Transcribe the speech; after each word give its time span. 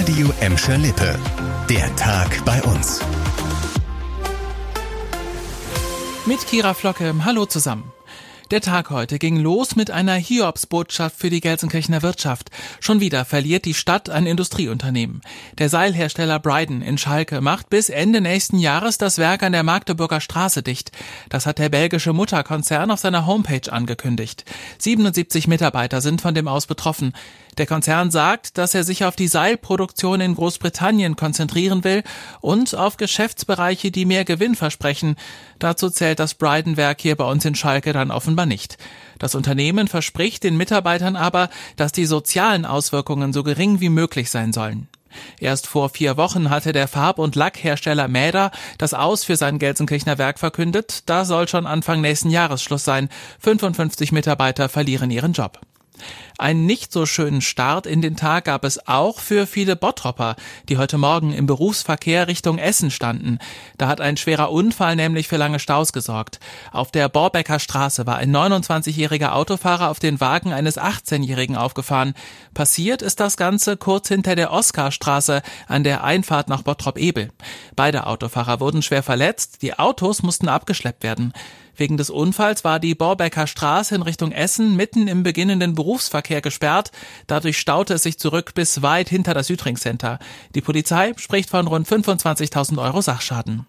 Radio 0.00 0.32
Emscher 0.40 0.78
Lippe. 0.78 1.14
Der 1.68 1.94
Tag 1.96 2.42
bei 2.46 2.62
uns. 2.62 3.00
Mit 6.24 6.46
Kira 6.46 6.72
Flocke, 6.72 7.14
hallo 7.22 7.44
zusammen. 7.44 7.92
Der 8.50 8.60
Tag 8.60 8.90
heute 8.90 9.20
ging 9.20 9.36
los 9.36 9.76
mit 9.76 9.92
einer 9.92 10.14
Hiobsbotschaft 10.14 11.16
für 11.16 11.30
die 11.30 11.40
Gelsenkirchener 11.40 12.02
Wirtschaft. 12.02 12.50
Schon 12.80 12.98
wieder 12.98 13.24
verliert 13.24 13.64
die 13.64 13.74
Stadt 13.74 14.10
ein 14.10 14.26
Industrieunternehmen. 14.26 15.20
Der 15.58 15.68
Seilhersteller 15.68 16.40
Bryden 16.40 16.82
in 16.82 16.98
Schalke 16.98 17.42
macht 17.42 17.70
bis 17.70 17.90
Ende 17.90 18.20
nächsten 18.20 18.58
Jahres 18.58 18.98
das 18.98 19.18
Werk 19.18 19.44
an 19.44 19.52
der 19.52 19.62
Magdeburger 19.62 20.20
Straße 20.20 20.64
dicht. 20.64 20.90
Das 21.28 21.46
hat 21.46 21.60
der 21.60 21.68
belgische 21.68 22.12
Mutterkonzern 22.12 22.90
auf 22.90 22.98
seiner 22.98 23.24
Homepage 23.24 23.72
angekündigt. 23.72 24.44
77 24.78 25.46
Mitarbeiter 25.46 26.00
sind 26.00 26.20
von 26.20 26.34
dem 26.34 26.48
aus 26.48 26.66
betroffen. 26.66 27.12
Der 27.56 27.66
Konzern 27.66 28.10
sagt, 28.10 28.58
dass 28.58 28.74
er 28.74 28.82
sich 28.82 29.04
auf 29.04 29.14
die 29.14 29.28
Seilproduktion 29.28 30.20
in 30.20 30.34
Großbritannien 30.34 31.14
konzentrieren 31.14 31.84
will 31.84 32.02
und 32.40 32.74
auf 32.74 32.96
Geschäftsbereiche, 32.96 33.92
die 33.92 34.06
mehr 34.06 34.24
Gewinn 34.24 34.56
versprechen. 34.56 35.16
Dazu 35.58 35.90
zählt 35.90 36.18
das 36.18 36.34
Bryden-Werk 36.34 37.00
hier 37.00 37.16
bei 37.16 37.24
uns 37.24 37.44
in 37.44 37.54
Schalke 37.54 37.92
dann 37.92 38.10
offenbar 38.10 38.39
nicht. 38.46 38.78
Das 39.18 39.34
Unternehmen 39.34 39.88
verspricht 39.88 40.44
den 40.44 40.56
Mitarbeitern 40.56 41.16
aber, 41.16 41.50
dass 41.76 41.92
die 41.92 42.06
sozialen 42.06 42.64
Auswirkungen 42.64 43.32
so 43.32 43.42
gering 43.42 43.80
wie 43.80 43.88
möglich 43.88 44.30
sein 44.30 44.52
sollen. 44.52 44.88
Erst 45.38 45.66
vor 45.66 45.88
vier 45.88 46.16
Wochen 46.16 46.50
hatte 46.50 46.72
der 46.72 46.88
Farb- 46.88 47.18
und 47.18 47.34
Lackhersteller 47.34 48.08
Mäder 48.08 48.50
das 48.78 48.94
Aus 48.94 49.24
für 49.24 49.36
sein 49.36 49.58
Gelsenkirchener 49.58 50.18
Werk 50.18 50.38
verkündet. 50.38 51.02
Da 51.06 51.24
soll 51.24 51.48
schon 51.48 51.66
Anfang 51.66 52.00
nächsten 52.00 52.30
Jahres 52.30 52.62
Schluss 52.62 52.84
sein. 52.84 53.08
55 53.40 54.12
Mitarbeiter 54.12 54.68
verlieren 54.68 55.10
ihren 55.10 55.32
Job. 55.32 55.60
Einen 56.38 56.66
nicht 56.66 56.92
so 56.92 57.06
schönen 57.06 57.40
Start 57.42 57.86
in 57.86 58.00
den 58.00 58.16
Tag 58.16 58.46
gab 58.46 58.64
es 58.64 58.86
auch 58.86 59.20
für 59.20 59.46
viele 59.46 59.76
Bottropper, 59.76 60.36
die 60.68 60.78
heute 60.78 60.96
Morgen 60.96 61.32
im 61.32 61.46
Berufsverkehr 61.46 62.28
Richtung 62.28 62.58
Essen 62.58 62.90
standen. 62.90 63.38
Da 63.78 63.88
hat 63.88 64.00
ein 64.00 64.16
schwerer 64.16 64.50
Unfall 64.50 64.96
nämlich 64.96 65.28
für 65.28 65.36
lange 65.36 65.58
Staus 65.58 65.92
gesorgt. 65.92 66.40
Auf 66.72 66.90
der 66.90 67.08
Borbecker 67.08 67.58
Straße 67.58 68.06
war 68.06 68.16
ein 68.16 68.34
29-jähriger 68.34 69.32
Autofahrer 69.32 69.90
auf 69.90 69.98
den 69.98 70.20
Wagen 70.20 70.52
eines 70.52 70.78
18-jährigen 70.78 71.56
aufgefahren. 71.56 72.14
Passiert 72.54 73.02
ist 73.02 73.20
das 73.20 73.36
Ganze 73.36 73.76
kurz 73.76 74.08
hinter 74.08 74.34
der 74.34 74.52
Oskarstraße 74.52 75.42
an 75.68 75.84
der 75.84 76.04
Einfahrt 76.04 76.48
nach 76.48 76.62
Bottrop-Ebel. 76.62 77.30
Beide 77.76 78.06
Autofahrer 78.06 78.60
wurden 78.60 78.82
schwer 78.82 79.02
verletzt, 79.02 79.62
die 79.62 79.78
Autos 79.78 80.22
mussten 80.22 80.48
abgeschleppt 80.48 81.02
werden. 81.02 81.32
Wegen 81.76 81.96
des 81.96 82.10
Unfalls 82.10 82.64
war 82.64 82.80
die 82.80 82.94
Borbecker 82.94 83.46
Straße 83.46 83.94
in 83.94 84.02
Richtung 84.02 84.32
Essen 84.32 84.76
mitten 84.76 85.08
im 85.08 85.22
beginnenden 85.22 85.74
Berufsverkehr 85.74 86.40
gesperrt. 86.40 86.90
Dadurch 87.26 87.58
staute 87.58 87.94
es 87.94 88.02
sich 88.02 88.18
zurück 88.18 88.54
bis 88.54 88.82
weit 88.82 89.08
hinter 89.08 89.34
das 89.34 89.46
Südring 89.46 89.76
Center. 89.76 90.18
Die 90.54 90.60
Polizei 90.60 91.12
spricht 91.16 91.50
von 91.50 91.66
rund 91.66 91.88
25.000 91.88 92.82
Euro 92.82 93.00
Sachschaden. 93.00 93.66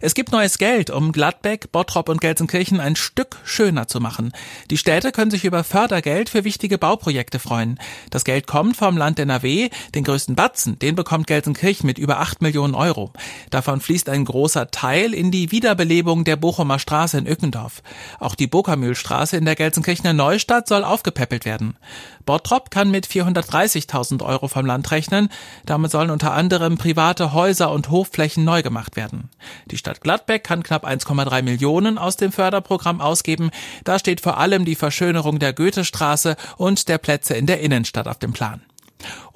Es 0.00 0.14
gibt 0.14 0.30
neues 0.30 0.58
Geld, 0.58 0.90
um 0.90 1.10
Gladbeck, 1.10 1.72
Bottrop 1.72 2.08
und 2.08 2.20
Gelsenkirchen 2.20 2.78
ein 2.78 2.94
Stück 2.94 3.36
schöner 3.44 3.88
zu 3.88 3.98
machen. 3.98 4.32
Die 4.70 4.76
Städte 4.76 5.10
können 5.10 5.32
sich 5.32 5.44
über 5.44 5.64
Fördergeld 5.64 6.28
für 6.28 6.44
wichtige 6.44 6.78
Bauprojekte 6.78 7.40
freuen. 7.40 7.80
Das 8.10 8.24
Geld 8.24 8.46
kommt 8.46 8.76
vom 8.76 8.96
Land 8.96 9.18
NRW. 9.18 9.70
Den 9.96 10.04
größten 10.04 10.36
Batzen, 10.36 10.78
den 10.78 10.94
bekommt 10.94 11.26
Gelsenkirchen 11.26 11.86
mit 11.86 11.98
über 11.98 12.20
8 12.20 12.42
Millionen 12.42 12.76
Euro. 12.76 13.12
Davon 13.50 13.80
fließt 13.80 14.08
ein 14.08 14.24
großer 14.24 14.70
Teil 14.70 15.14
in 15.14 15.32
die 15.32 15.50
Wiederbelebung 15.50 16.22
der 16.22 16.36
Bochumer 16.36 16.78
Straße 16.78 17.18
in 17.18 17.26
Ückendorf. 17.26 17.82
Auch 18.20 18.36
die 18.36 18.46
Bokermühlstraße 18.46 19.36
in 19.36 19.46
der 19.46 19.56
Gelsenkirchener 19.56 20.12
Neustadt 20.12 20.68
soll 20.68 20.84
aufgepäppelt 20.84 21.44
werden. 21.44 21.76
Bottrop 22.24 22.70
kann 22.70 22.90
mit 22.90 23.06
430.000 23.06 24.22
Euro 24.22 24.48
vom 24.48 24.66
Land 24.66 24.90
rechnen. 24.90 25.28
Damit 25.66 25.90
sollen 25.90 26.10
unter 26.10 26.32
anderem 26.32 26.78
private 26.78 27.32
Häuser 27.32 27.72
und 27.72 27.90
Hofflächen 27.90 28.44
neu 28.44 28.62
gemacht 28.62 28.96
werden. 28.96 29.30
Die 29.70 29.78
Stadt 29.88 30.02
Gladbeck 30.02 30.44
kann 30.44 30.62
knapp 30.62 30.86
1,3 30.86 31.40
Millionen 31.40 31.96
aus 31.96 32.18
dem 32.18 32.30
Förderprogramm 32.30 33.00
ausgeben. 33.00 33.50
Da 33.84 33.98
steht 33.98 34.20
vor 34.20 34.36
allem 34.36 34.66
die 34.66 34.74
Verschönerung 34.74 35.38
der 35.38 35.54
Goethestraße 35.54 36.36
und 36.58 36.90
der 36.90 36.98
Plätze 36.98 37.32
in 37.32 37.46
der 37.46 37.60
Innenstadt 37.60 38.06
auf 38.06 38.18
dem 38.18 38.34
Plan. 38.34 38.60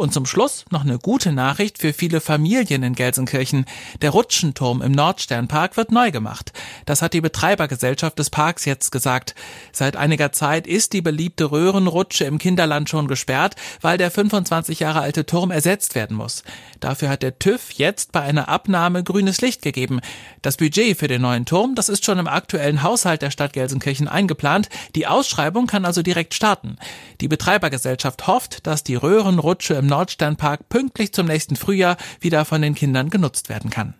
Und 0.02 0.12
zum 0.12 0.26
Schluss 0.26 0.64
noch 0.70 0.80
eine 0.80 0.98
gute 0.98 1.30
Nachricht 1.32 1.78
für 1.78 1.92
viele 1.92 2.20
Familien 2.20 2.82
in 2.82 2.96
Gelsenkirchen. 2.96 3.66
Der 4.00 4.10
Rutschenturm 4.10 4.82
im 4.82 4.90
Nordsternpark 4.90 5.76
wird 5.76 5.92
neu 5.92 6.10
gemacht. 6.10 6.52
Das 6.86 7.02
hat 7.02 7.12
die 7.12 7.20
Betreibergesellschaft 7.20 8.18
des 8.18 8.28
Parks 8.28 8.64
jetzt 8.64 8.90
gesagt. 8.90 9.36
Seit 9.70 9.94
einiger 9.94 10.32
Zeit 10.32 10.66
ist 10.66 10.92
die 10.92 11.02
beliebte 11.02 11.52
Röhrenrutsche 11.52 12.24
im 12.24 12.38
Kinderland 12.38 12.88
schon 12.88 13.06
gesperrt, 13.06 13.54
weil 13.80 13.96
der 13.96 14.10
25 14.10 14.80
Jahre 14.80 15.02
alte 15.02 15.24
Turm 15.24 15.52
ersetzt 15.52 15.94
werden 15.94 16.16
muss. 16.16 16.42
Dafür 16.80 17.08
hat 17.08 17.22
der 17.22 17.38
TÜV 17.38 17.70
jetzt 17.70 18.10
bei 18.10 18.22
einer 18.22 18.48
Abnahme 18.48 19.04
grünes 19.04 19.40
Licht 19.40 19.62
gegeben. 19.62 20.00
Das 20.42 20.56
Budget 20.56 20.98
für 20.98 21.06
den 21.06 21.22
neuen 21.22 21.46
Turm, 21.46 21.76
das 21.76 21.88
ist 21.88 22.04
schon 22.04 22.18
im 22.18 22.26
aktuellen 22.26 22.82
Haushalt 22.82 23.22
der 23.22 23.30
Stadt 23.30 23.52
Gelsenkirchen 23.52 24.08
eingeplant. 24.08 24.68
Die 24.96 25.06
Ausschreibung 25.06 25.68
kann 25.68 25.84
also 25.84 26.02
direkt 26.02 26.34
starten. 26.34 26.76
Die 27.20 27.28
Betreibergesellschaft 27.28 28.26
hofft, 28.26 28.66
dass 28.66 28.82
die 28.82 28.96
Röhrenrutsche 28.96 29.52
Rutsche 29.52 29.74
im 29.74 29.91
Nordsternpark 29.92 30.70
pünktlich 30.70 31.12
zum 31.12 31.26
nächsten 31.26 31.54
Frühjahr 31.54 31.98
wieder 32.18 32.46
von 32.46 32.62
den 32.62 32.74
Kindern 32.74 33.10
genutzt 33.10 33.50
werden 33.50 33.68
kann. 33.68 33.92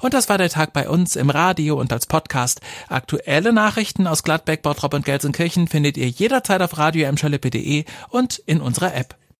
Und 0.00 0.14
das 0.14 0.30
war 0.30 0.38
der 0.38 0.48
Tag 0.48 0.72
bei 0.72 0.88
uns 0.88 1.16
im 1.16 1.28
Radio 1.28 1.78
und 1.78 1.92
als 1.92 2.06
Podcast. 2.06 2.62
Aktuelle 2.88 3.52
Nachrichten 3.52 4.06
aus 4.06 4.22
Gladbeck, 4.22 4.62
Bottrop 4.62 4.94
und 4.94 5.04
Gelsenkirchen 5.04 5.68
findet 5.68 5.98
ihr 5.98 6.08
jederzeit 6.08 6.62
auf 6.62 6.78
radio 6.78 7.12
und 8.08 8.38
in 8.46 8.62
unserer 8.62 8.94
App. 8.94 9.16